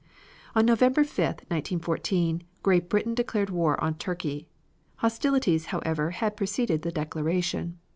On 0.55 0.65
November 0.65 1.03
5, 1.03 1.23
1914, 1.25 2.41
Great 2.63 2.89
Britain 2.89 3.13
declared 3.13 3.51
war 3.51 3.75
upon 3.75 3.99
Turkey. 3.99 4.47
Hostilities, 4.95 5.65
however, 5.67 6.09
had 6.09 6.35
preceded 6.35 6.81
the 6.81 6.91
declaration. 6.91 7.77